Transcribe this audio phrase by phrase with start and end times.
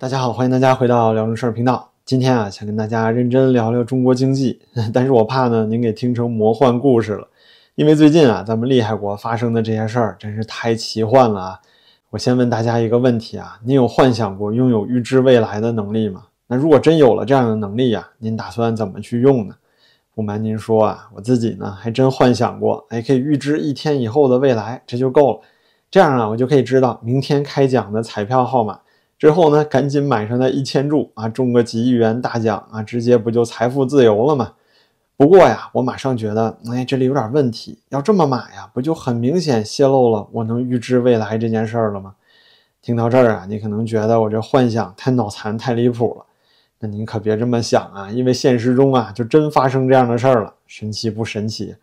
[0.00, 1.90] 大家好，欢迎大家回到聊正事儿频道。
[2.04, 4.60] 今天啊，想跟大家认真聊聊中国经济，
[4.92, 7.28] 但是我怕呢，您给听成魔幻故事了，
[7.76, 11.60] 因为最近啊，咱们厉害国发生的这些事儿真是太奇幻了啊！
[12.10, 16.24] 我先问大家一个问题啊，您有幻想过拥有预知未来的能力吗？
[16.48, 19.54] 那如果真有了这样的能力呀，您打算怎么去用呢？
[20.14, 25.40] 不瞒您说啊，我自己呢还真幻想过，哎，可以预知一天以后的未来，这就够了。
[25.90, 28.80] 这样啊，我就可以知道明天开奖的彩票号码。
[29.24, 34.52] 之后呢，赶紧买上那一千注啊，中个几亿元大奖啊，直接不就财富自由了吗？
[35.16, 37.78] 不过呀，我马上觉得，哎，这里有点问题。
[37.88, 42.16] 要这么买呀，不就很明显泄露了我能预知未来这件事儿了吗？
[42.82, 46.26] 听到这儿啊，你可能觉得我这幻想太脑残、太离谱了。
[46.80, 50.52] 那您可别这么想啊，因为现实中啊，就真发生这样的事儿了。
[50.66, 51.74] 神奇不神奇？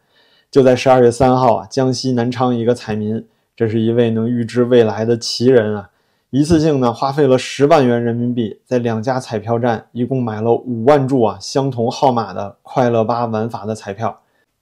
[0.52, 5.90] 就在十二月三号啊，江西南昌一个彩民，这是一位能预知未来的奇人啊。
[6.32, 14.18] 一次性呢，花费了十万元人民币，在两家彩票站一共买了五万注啊相同号码的快乐八玩法的彩票，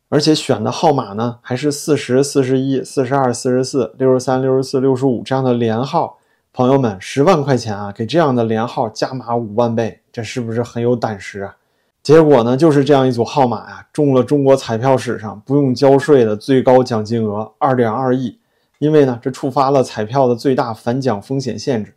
[0.09, 6.17] 而且选的号码呢还是四十四十一、四十二、四十四、六十三、六十四、六十五这样的连号。
[6.51, 11.55] 朋友们，十万块钱啊，给这样的连号加码五万倍，这是不是很有胆识啊？
[12.01, 18.38] 结果呢，就是这样一组号码呀，中了中国彩票史上不用交税的最高奖金额二点二亿。
[18.79, 21.93] 因为呢，这触发了彩票的最大反奖风险限制，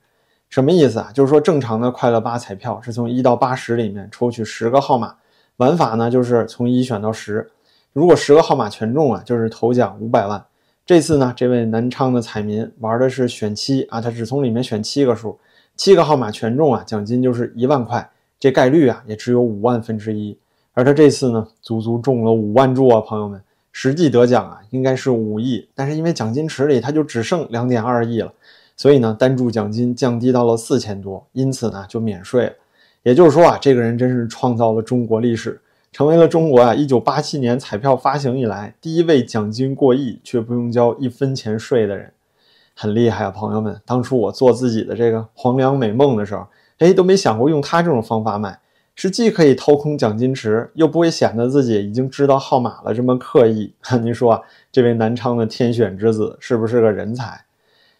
[0.50, 1.10] 什么意思啊？
[1.14, 5.14] 就是说正常的快乐八彩票是从一到八十里面抽取十个号码，
[5.58, 7.48] 玩法呢就是从一选到十，
[7.92, 10.44] 如果十个号码全中啊，就是头奖五百万。
[10.84, 15.38] 这次呢，这位南昌的彩民玩的是选七啊，他只从里面选七个数，
[15.76, 18.10] 七个号码全中啊，奖金就是一万块，
[18.40, 20.36] 这概率啊也只有五万分之一。
[20.74, 23.40] 而他这次呢，足足中了五万注啊，朋友们。
[23.72, 28.32] 实际得奖啊，应该是五亿，但是因为奖金池里它就只剩两点二亿了，
[28.76, 32.52] 所以呢，单注奖金降低到了四千多，因此呢就免税了。
[33.02, 42.12] 也就是说啊，这个人真是创造了中国历史，成为了中国啊一九八七年彩票发行以来第一位奖金过亿却不用交一分钱税的人，
[42.76, 43.80] 很厉害啊，朋友们！
[43.84, 46.46] 当初我做自己的这个黄粱美梦的时候，
[46.78, 48.58] 哎，都没想过用他这种方法买。
[49.02, 53.74] 是既可以掏空奖金池，又不会显得自己已经知道号码了，这么刻意。
[54.00, 54.40] 您说啊，
[54.70, 57.44] 这位南昌的天选之子是不是个人才？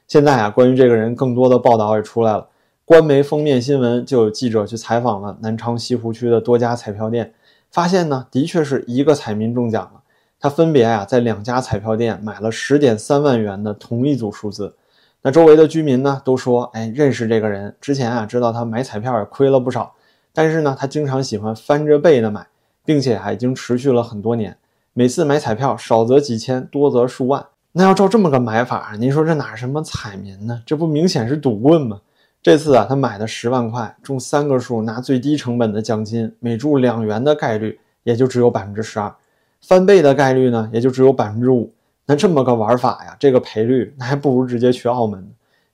[0.07, 2.47] 现在啊，关于这个人更多的报道也出来了。
[2.85, 7.35] 官媒封面新闻就有记者去采访了南昌西湖区的多家彩票店，
[7.69, 10.03] 发现呢，的确是一个彩民中奖了。
[10.39, 14.77] 他分别啊在两家彩票店买了十点三万元的同一组数字。
[15.23, 19.97] 那周围的居民呢都说，哎，认识这个人，之前啊知道他买彩票也亏了不少。
[20.33, 22.47] 但是呢，他经常喜欢翻着倍的买，
[22.85, 24.57] 并且还已经持续了很多年。
[24.95, 27.47] 每次买彩票，少则几千，多则数万。
[27.73, 30.63] 那要照这么个买法，您说这哪什么彩民呢？
[30.67, 32.01] 这不明显是赌棍吗？
[32.43, 39.15] 这次啊，他买的十万块中三个数，拿最低成本的奖金，每注两元的概率也就只有百分之十二，
[39.63, 41.73] 翻倍的概率呢也就只有百分之五。
[42.05, 45.27] 那这么个玩法呀，这个赔率，那还不如直接去澳门。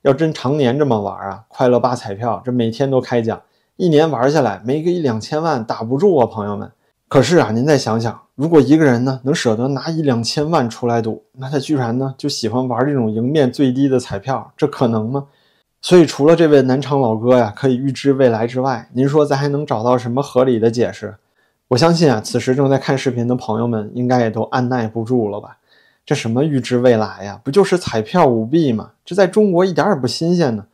[0.03, 3.41] 要真常年这么玩啊，快乐八彩票这每天都开奖。
[3.79, 6.69] 一年玩下来没个一两千万打不住啊，朋友们。
[7.07, 15.27] 可是啊，您再想想，如果一个人呢能舍得拿一两千万出来赌，那他居然呢就喜欢玩这种赢面最低的彩票，这可能吗？
[15.81, 21.15] 所以除了这位南昌老哥呀可以预知未来之外，您说咱还能找到什么合理的解释？
[21.69, 25.55] 我相信啊，此时正在看视频的朋友们应该也都按耐不住了吧？
[26.05, 27.39] 这什么预知未来呀？
[27.45, 28.91] 不就是彩票舞弊吗？
[29.05, 30.65] 这在中国一点也不新鲜呢。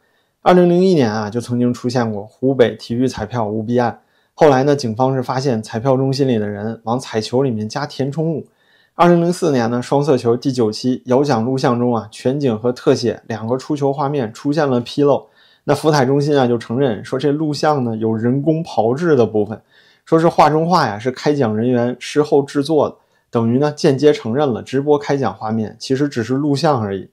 [0.46, 4.02] 二零零一年啊，就曾经出现过湖北体育彩票舞弊案。
[4.36, 8.46] 后来呢，警方是发现彩票中心里的人往彩球里面加填充物。
[8.94, 15.26] 二零零四年呢，双色球第九期摇奖录像中啊，全景和特写两个出球画面出现了纰漏。
[15.64, 19.60] 那福彩中心啊就承认说，这录像呢有人工炮制的部分，
[20.06, 22.96] 说是画中画呀是开奖人员事后制作的，
[23.32, 27.10] 等于呢间接承认了直播开奖画面其实只是录像而已。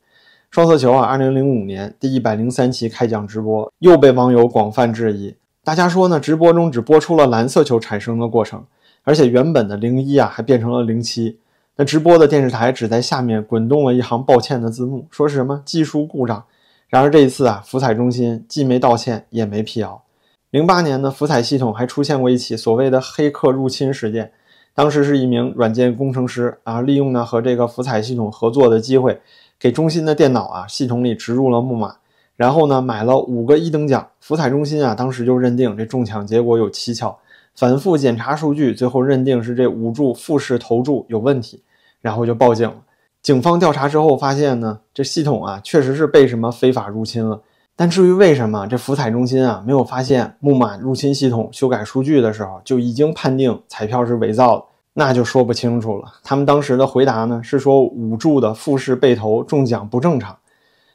[0.53, 5.35] 双色球啊，二零零五年第一百零三期开奖直播又被网友广泛质疑。
[5.65, 8.63] 大家说呢，直播中只播出了蓝色球产生的过程，
[9.03, 11.39] 而且原本的零一啊还变成了零七。
[11.77, 16.45] 那直播的电视台只在下面滚动了一行抱歉的字幕，说是什么技术故障。
[16.91, 20.03] 然而这一次啊，福彩中心既没道歉也没辟谣。
[20.51, 24.31] 零八年呢，福彩系统还出现过一起所谓的黑客入侵事件，
[24.75, 29.19] 当时是一名软件工程师啊，利用呢和这个福彩系统合作的机会。
[29.63, 31.95] 给中心的电脑啊系统里植入了木马，
[32.35, 34.09] 然后呢买了五个一等奖。
[34.19, 37.17] 福彩中心啊当时就认定这中奖结果有蹊跷，
[37.55, 41.63] 反复检查数据，最后认定是这五注复式投注有问题，
[42.01, 42.75] 然后就报警了。
[43.23, 47.41] 警方调查之后发现呢，这系统啊确实是被什么非法入侵了。
[47.77, 54.65] 但至于为什么这福彩中心啊没有发现木马入侵系统修改数据的时候就已经判定彩票是伪造的，
[54.95, 56.13] 那就说不清楚了。
[56.23, 60.37] 他们当时的回答呢是说五注的复式被投中奖不正常。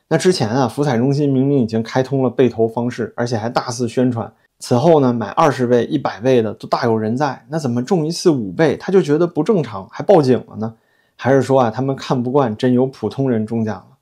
[0.09, 4.31] 那之前啊，福彩中心明明已经开通了被投方式，而且还大肆宣传。
[4.59, 7.45] 此后呢，买二十倍、一百倍的都大有人在。
[7.49, 10.73] 那怎么中一次五倍他就觉得不正常，还报警了呢？
[11.15, 13.97] 还是说啊，他们看不惯真有普通人中奖了？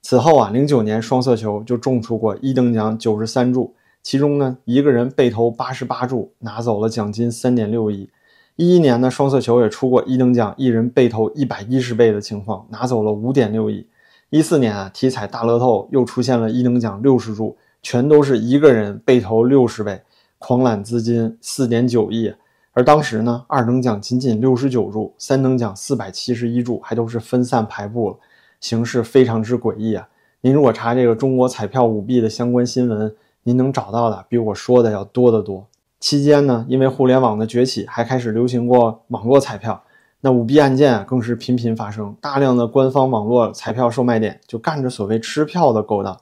[0.00, 8.08] 此后啊，零九年双色球就中出过一等奖九十三注，其中呢，一个人被投八十八注，拿走了奖金三点六亿。
[8.60, 13.86] 一一年呢，双色球也出过一等奖一人被投一百一十倍的情况，拿走了五点六亿。
[14.28, 20.02] 一四年啊，体彩大乐透又出现了一等奖六十注，全都是一个人被投六十倍，
[20.38, 22.34] 狂揽资金四点九亿。
[22.72, 28.16] 而当时呢，二等奖仅仅六十九注，三等奖四百七十一注，还都是分散排布了。
[28.60, 30.06] 形势非常之诡异啊！
[30.42, 33.10] 您如果查这个中国彩票舞弊的相关新闻，
[33.44, 35.66] 您能找到的比我说的要多得多。
[36.00, 39.82] 期间呢，因为互联网的崛起，还开始流行过网络彩票，
[40.22, 42.16] 那舞弊案件啊更是频频发生。
[42.22, 46.18] 大量的官方网络彩票售卖点就干着所谓吃票的勾当，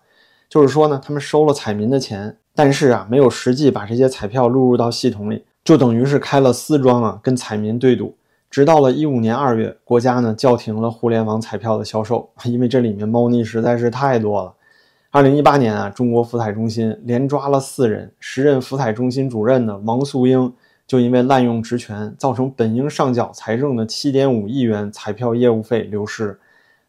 [0.48, 8.16] 就是说呢，他们收了彩民的钱，但是啊，没有实际把这些彩票录入到系统里，就等于是开了私庄啊，跟彩民对赌。
[8.50, 14.54] 直到了一五年二月，国家呢叫停了互联网彩票的销售， 因为这里面猫腻实在是太多了。
[15.10, 20.52] 二零一八年啊，中国福彩中心连抓了四人，时任福彩中心主任的王素英
[20.87, 26.38] 就因为滥用职权，造成本应上缴财政的七点五亿元彩票业务费流失。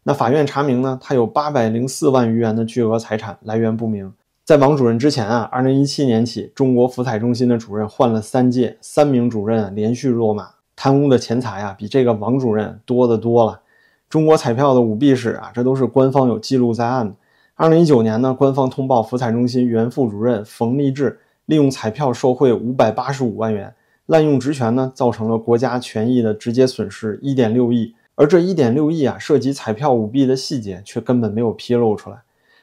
[0.02, 4.12] 那法院查明呢，他有八百零四万余元的巨额财产来源不明。
[4.44, 10.50] 在王主任之前啊，二零一七年起，中国福彩中心的主任换了三届，三名主任连续落马。
[10.76, 13.60] 贪污的钱财啊，比这个王主任多得多了。
[14.10, 17.14] 中国彩票的舞弊史啊，这都是官方有记录在案的。
[17.60, 23.74] 二零一九年呢，官方通报福彩中心原副主任冯立志利用彩票受贿五百八十五万元，
[24.06, 27.94] 滥用职权呢，造成了国家权益的直接损失一点六亿。
[28.14, 32.16] 而这一点六亿啊，涉及彩票舞弊的细节却根本没有披露出来。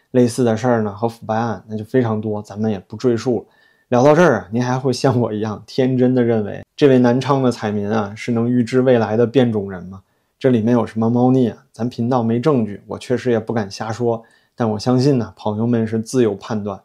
[0.10, 3.46] 类似的事儿呢，和腐败案那就非常多，咱们也不赘述了。
[3.90, 10.02] 聊到这儿啊，您还会像我一样天真的认为这位南昌的彩民啊是能预知未来的变种人吗？
[10.40, 11.66] 这里面有什么猫腻啊？
[11.72, 14.24] 咱频道没证据，我确实也不敢瞎说。
[14.60, 16.82] 但我相信呢，朋友们是自有判断。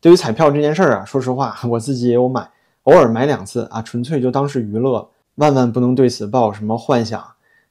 [0.00, 2.48] 对于彩票这件事儿啊，说实话，我自己也有买，
[2.84, 7.20] 偶尔买两次啊，纯粹就当是娱乐，万万不能对此抱有什么幻想。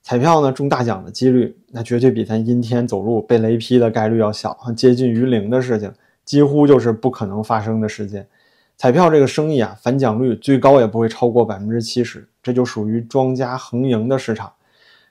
[0.04, 5.90] 彩票呢中大奖的几率，那绝对比咱阴天走路被雷劈的概率要小，接近于零的事情，
[6.26, 8.28] 几乎就是不可能发生的事件。
[8.76, 14.52] 彩票这个生意啊，返奖率最高也不会超过百分之七十，这就属于庄家横赢的市场。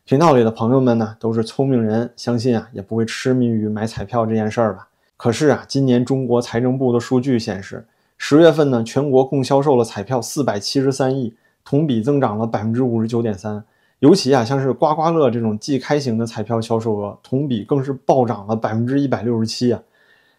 [0.06, 4.86] 频道里的朋友们呢，都是聪明人，相信啊，也不会痴迷于买彩票这件事儿吧。
[5.16, 7.86] 可是啊，今年中国财政部的数据显示，
[8.18, 11.34] 十月份呢，全国共销售了彩票四百七十三亿，
[11.64, 13.64] 同比增长了百分之五十九点三。
[14.00, 19.80] 尤其啊，像是刮刮乐这种即开型的彩票销售额，同比更是暴涨了百分之一百六十七啊。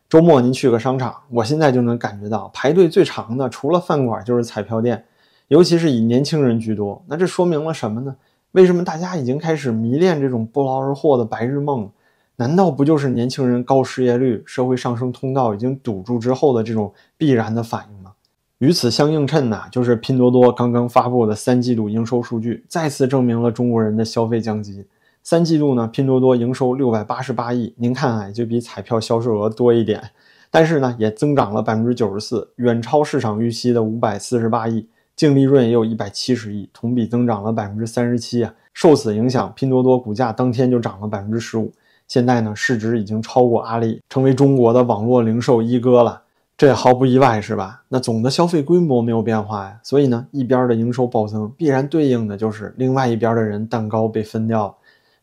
[0.07, 5.05] 周末您去个商场，我现在就能感觉到排队最长的，除了饭馆就是彩票店，
[5.47, 7.03] 尤其是以年轻人居多。
[7.07, 8.15] 那这说明了什么呢？
[8.55, 11.91] 为什么大家已经开始迷恋这种不劳而获的白日梦？
[12.37, 18.13] 难道不就是年轻人高失业率、社会上升通道已经堵住之后的这种必然的反应吗？
[18.59, 24.85] 与此相映衬呢，就是拼多多刚刚发布的三季度营收数据，再次证明了中国人的消费降级。
[25.21, 30.01] 三季度呢，拼多多营收六百八十八亿，您看啊，就比彩票销售额多一点，
[30.49, 38.53] 但是呢，也增长了百分之九十四，远超市场预期的五百四十八亿，净利润也有一百七十亿，同比增长了百分之三十七啊。
[38.73, 41.71] 受此影响，拼多多股价当天就涨了百分之十五，
[42.07, 46.23] 现在呢，市值已经超过阿里，成为中国的网络零售一哥了。
[46.57, 47.83] 这也毫不意外，是吧？
[47.89, 54.75] 那总的消费规模没有变化呀，所以呢，一边的营收暴增，必然对应的就是另外一边的人蛋糕被分掉了。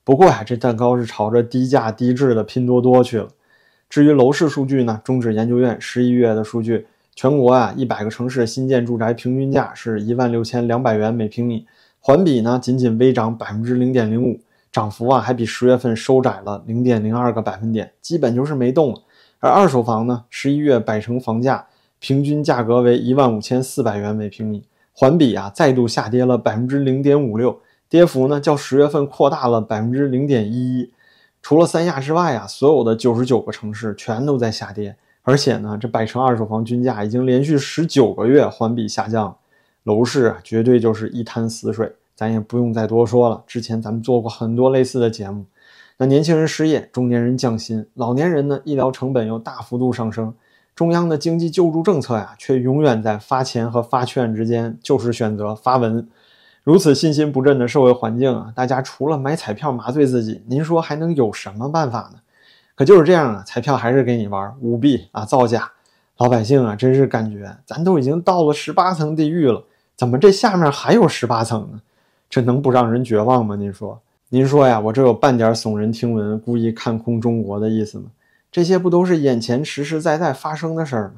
[0.05, 3.29] 不过呀，这蛋糕是朝着低价低质的拼多多去了。
[3.89, 5.01] 至于楼市数据呢？
[5.05, 11.66] 中指研究院十一月的数据，全国啊一百个城市新建住宅平均价是一万六千两百元每平米，
[12.00, 14.40] 环比呢仅仅微涨百分之零点零五，
[14.73, 19.02] 涨幅啊还比十月份收窄了零点零二个百分点，基本就是没动。
[19.40, 21.66] 而二手房呢，十一月百城房价
[21.99, 27.61] 平均价格为一万五千四百元每平米，环比啊再度下跌了百分之零点五六。
[27.88, 30.90] 跌幅呢，较十月份扩大了百分之零点一一。
[31.42, 34.97] 除了三亚之外啊，所有的九十九个城市全都在下跌。
[35.23, 39.37] 而且呢，这百城二手房均价已经连续十九个月环比下降，
[39.85, 41.93] 楼市啊，绝对就是一滩死水。
[42.14, 45.47] 咱也不用再多说了，之前咱们做过很多类似的节目。
[45.97, 50.35] 那年轻人失业，中年人降薪，老年人呢，医疗成本又大幅度上升，
[50.75, 56.09] 中央的经济救助政策呀，却永远在发钱和发券之间，就是选择发文。
[56.64, 62.21] 如此信心不振的社会环境啊，大家除了买彩票麻醉自己，您说还能有什么办法呢？
[62.75, 65.71] 可就是这样啊，彩票还是给你玩，舞弊啊，造假，
[66.19, 69.64] 老百姓啊，真是感觉咱都已经到了十八层地狱了，
[69.97, 71.81] 怎么这下面还有十八层呢？
[72.31, 73.57] 这能不让人绝望吗？
[73.57, 74.00] 您说，
[74.31, 78.07] 您说呀，我这有半点耸人听闻、故意看空中国的意思吗？
[78.50, 81.14] 这些不都是眼前实实在在发生的事儿吗？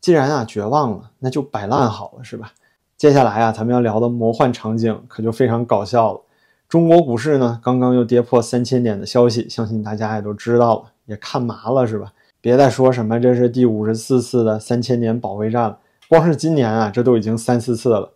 [0.00, 2.52] 既然啊绝望了，那就摆烂好了，是吧？
[2.96, 6.20] 接下来啊，咱们要聊的魔幻场景可就非常搞笑了。
[6.68, 12.12] 中国股市呢，刚刚又跌破三千点的消息，相信大家也都知道了，也看麻了，是吧？
[12.40, 18.10] 别再说什么这是第五十四次的三千年保卫战了，光是今年啊，这都已经三四次了。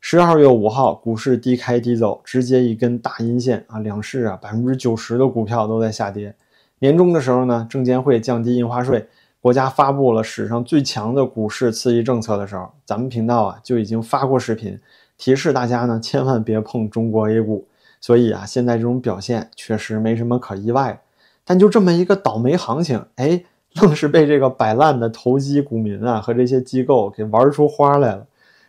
[0.00, 6.34] 十二月五号，股市低开低走，直接一根大阴线啊，两市啊百分之九十的股票都在下跌。
[6.80, 9.08] 年终的时候呢，证监会降低印花税。
[9.40, 14.78] 国家发布了史上最强的股市刺激政策的时候，咱们频道啊就已经发过视频，
[15.16, 17.66] 提示大家呢千万别碰中国 A 股。
[18.00, 20.98] 所以啊，现在这种表现确实没什么可意外的。
[21.48, 23.42] 但就这么一个倒霉行情，哎，
[23.80, 28.26] 愣是被这个摆烂的投机股民啊和这些机构给玩出花来了。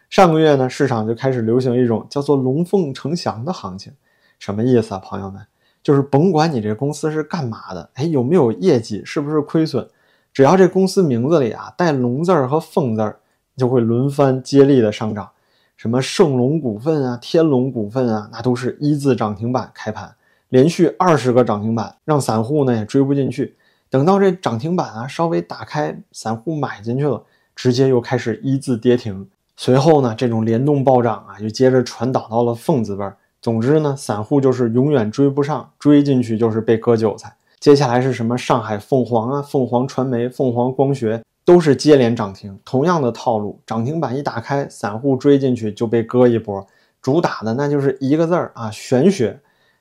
[0.09, 3.91] 上个月呢，市场就开始流行一种叫做“龙凤呈祥”的行情，
[4.39, 5.41] 什么意思啊，朋友们？
[5.83, 9.85] 就是甭管你这公司是干嘛的，哎，有没有业绩，是不是亏损？
[10.31, 13.19] 只要这公司名字里啊带“龙”字儿和“凤”字儿，
[13.57, 15.29] 就会轮番接力的上涨。
[15.75, 20.15] 什么盛龙股份啊、天龙股份啊，那都是一字涨停板开盘，
[20.49, 23.55] 连续二十个涨停板，让散户呢也追不进去。
[23.89, 27.23] 等到这涨停板啊稍微打开，散户买进去了，
[27.55, 29.27] 直接又开始一字跌停。
[29.55, 33.03] 随后呢，这种联动暴涨啊，就接着传导到了“凤”字辈。
[33.41, 37.35] 总之呢，散户就是永远追不上，追进去就是被割韭菜。
[37.59, 38.37] 接下来是什么？
[38.37, 46.65] 上海凤凰啊，凤凰传媒、凤凰光学都是接连涨停，同样的套路，涨停板一打开，散户追进去就被割一波。
[47.01, 49.39] 主打的那就是一个字儿啊，玄学。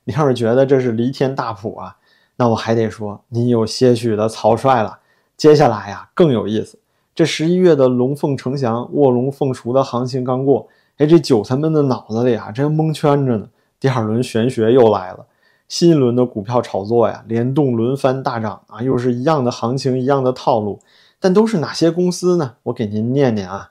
[0.09, 1.95] 你要是觉得这是离天大谱啊，
[2.37, 5.00] 那我还得说你有些许的草率了。
[5.37, 6.79] 接下来呀更有意思，
[7.15, 13.50] 这十一月的龙凤呈祥、卧龙凤雏的行情刚过，哎，这韭菜们的脑子里啊真蒙圈着呢。
[13.79, 15.27] 第二轮玄学又来了。
[15.69, 20.81] 新一轮的股票炒作呀，联动轮番大涨啊，又是一样的行情，一样的套路，
[21.21, 22.55] 但都是哪些公司呢？
[22.62, 23.71] 我给您念念啊：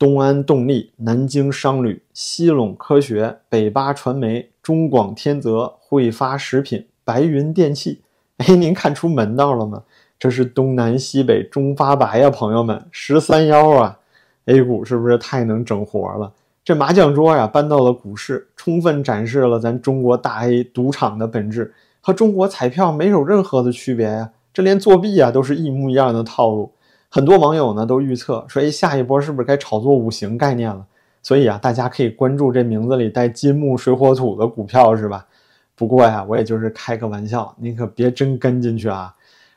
[0.00, 8.00] 东安动力、南京商旅、西陇科学、北巴传媒、中广天泽、汇发食品、白云电器。
[8.38, 9.82] 哎，您看出门道了吗？
[10.18, 13.98] 这是东南西北中发白呀，朋友们，十三幺啊
[14.46, 16.32] ！A 股是不是太能整活了？
[16.64, 24.30] 这麻将桌呀搬到了股市，充分展示了咱中国大 A 赌场的本质，和中国彩票没有任何的区别呀。
[24.54, 26.72] 这连作弊啊都是一模一样的套路。
[27.12, 30.86] 很多网友呢都预测说，哎，下一波是不是该炒作五行概念了？
[31.22, 35.26] 所以啊，大家可以关注这名字里带金木水火土的股票，是吧？
[35.74, 39.14] 不过呀，我也就是开个玩笑，您可别真跟进去啊。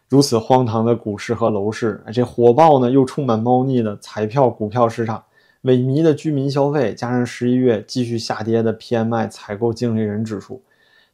[0.09, 5.23] 如此荒唐的股市和楼市，这火爆呢又充满猫腻的彩票股票市场。
[5.63, 10.61] 萎靡的居民消费，加上十一月继续下跌的 PMI 采购经理人指数，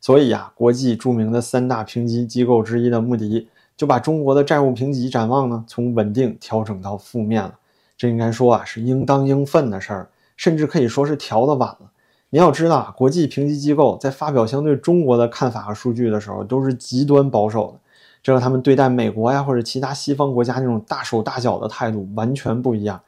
[0.01, 3.47] 所以啊，国际著名的三大评级机构之一的穆迪
[3.79, 7.55] 就把中国的债务评级展望呢从稳定调整到负面了。
[7.95, 11.89] 这应该说啊是应当应分的事儿，甚至可以说是调的晚了。
[12.29, 17.79] 你要知道啊，国际评级机构在发表相对中国的看法和数据的时候，都是极端保守的，
[18.21, 22.99] 这和他们对待美国呀或者其他西方国家那种大手大脚的态度完全不一样。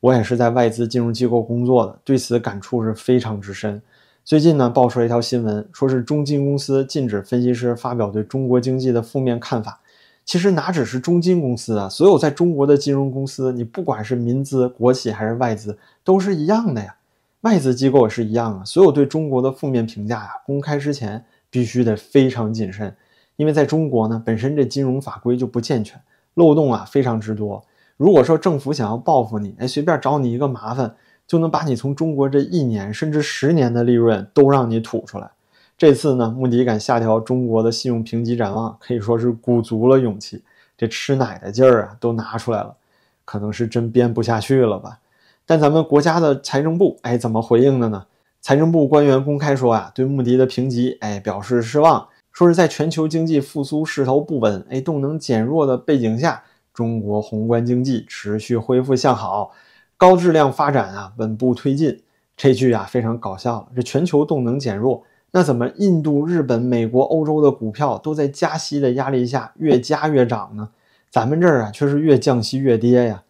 [0.00, 3.82] 我也是在外资金融机构工作的，对此感触是非常之深。
[4.24, 9.80] 最近呢，爆出来一条新闻，说是中金公司禁止分析师发表对中国经济的负面看法。
[10.24, 16.96] 其实哪只是中金公司啊，所有在中国的金融公司，你不管是民资、国企还是外资，都是一样的呀。
[17.42, 22.96] 外资机构也是一样啊，所有对中国的负面评价呀，公开之前必须得非常谨慎，
[23.36, 26.00] 因为在中国呢，本身这金融法规就不健全，
[26.34, 27.62] 漏洞啊非常之多。
[27.98, 30.94] 如果说政府想要报复你，哎，随便找你一个麻烦，
[31.26, 35.30] 就能把你从中国这一年甚至十年的利润都让你吐出来。
[35.76, 40.42] 这次呢，穆迪敢下调中国的信用评级展望，可以说是鼓足了勇气，
[40.76, 42.76] 这吃奶的劲儿啊都拿出来了，
[43.24, 45.00] 可能是真编不下去了吧。
[45.44, 48.06] 但咱们国家的财政部，哎，怎么回应的呢？
[48.40, 56.42] 财政部官员公开说啊，对穆迪的评级，哎，表示失望，说是在全球经济复苏势头不稳，哎，动能减弱的背景下。
[56.72, 59.52] 中国宏观经济持续恢复向好，
[59.96, 62.02] 高质量发展啊，稳步推进。
[62.36, 63.68] 这句啊非常搞笑了。
[63.76, 65.04] 这全球动能减弱，
[65.36, 70.68] 那怎么印度、日本、美国、欧洲的股票都在加息的压力下越加越涨呢？
[71.10, 73.24] 咱们这儿啊却是越降息越跌呀。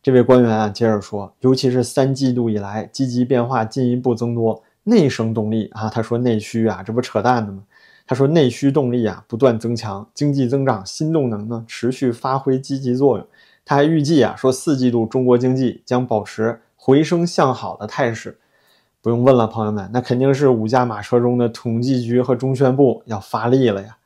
[0.00, 7.64] 这位官员啊接着说，尤其是三季度以来，积极变化进一步增多，内生动力啊，他说内需啊，这不扯淡的吗？
[8.06, 13.26] 他说内需动力啊不断增强，经济增长新动能呢持续发挥积极作用。
[13.64, 18.38] 他还预计啊说四季度中国经济将保持回升向好的态势。
[19.00, 23.96] 不用问了，朋友们，那肯定是五驾马车中的统计局和中宣部要发力了呀。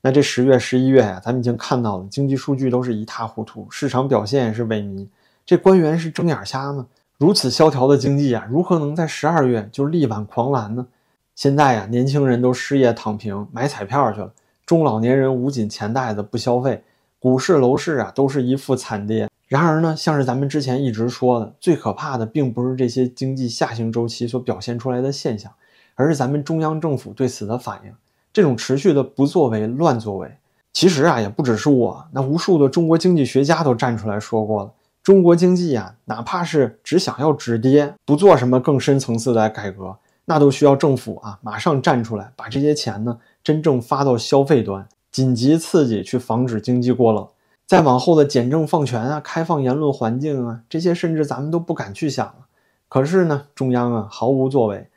[0.00, 5.08] 那这十月、十一月呀，咱们已经看到了经济数据都是一塌糊涂，市场表现也是萎靡。
[5.44, 6.86] 这官员是睁眼瞎吗？
[7.18, 10.86] 如此萧条的经济啊，如何能在十二月就力挽狂澜呢？
[11.34, 14.28] 现在呀，年轻人都失业躺平，买彩票去了；
[14.64, 16.84] 中老年人捂紧钱袋子不消费，
[17.18, 19.28] 股市、楼市啊，都是一副惨跌。
[19.48, 25.50] 然而呢，像是咱们之前一直说的，最可怕的并不是这些经济下行周期所表现出来的现象，
[25.94, 27.92] 而是咱们中央政府对此的反应。
[28.30, 30.30] 这种持续的不作为、乱作为，
[30.74, 34.72] 其实啊，也不只是我，那无数的中国经济学家都站出来说过了。
[35.02, 47.26] 中国经济啊，哪怕是只想要止跌，不做什么更深层次的改革，那都需要政府啊马上站出来，把这些钱呢真正发到消费端，紧急刺激，去防止经济过冷。
[47.68, 52.46] 再往后的简政放权啊，开放言论环境啊，这些甚至咱们都不敢去想了。
[52.88, 54.88] 可是呢，中央啊毫无作为，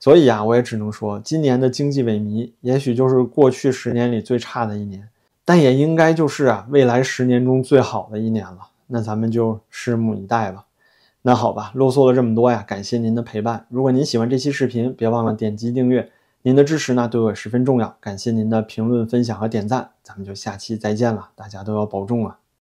[0.00, 5.08] 所以啊，我也只能说，今年的经济萎靡，也许就是过去十年里最差的一年，
[5.44, 8.58] 但也应该就是啊未来十年中最好的一年了。
[8.88, 10.64] 那咱们就拭目以待吧。
[11.22, 13.64] 那好吧，啰嗦了这么多呀，感谢您的陪伴。
[13.68, 16.10] 如果您喜欢这期视频，别忘了点击订阅。
[16.46, 17.96] 您的支持呢，对我十分重要。
[18.00, 21.30] 感谢您的评论、分享和点赞，咱们就下期再见了。
[21.34, 22.38] 大家都要保重啊！